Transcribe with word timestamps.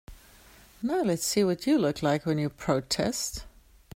Now 0.81 1.03
let's 1.03 1.27
see 1.27 1.43
what 1.43 1.67
you 1.67 1.77
look 1.77 2.01
like 2.01 2.25
when 2.25 2.39
you 2.39 2.49
protest. 2.49 3.45